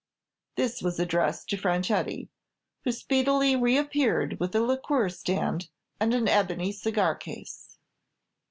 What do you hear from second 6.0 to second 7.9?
an ebony cigar case.